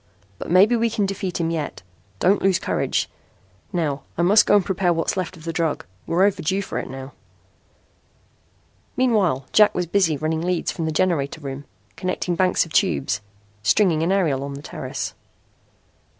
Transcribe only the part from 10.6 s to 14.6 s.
from the generator room, connecting banks of tubes, stringing an aerial on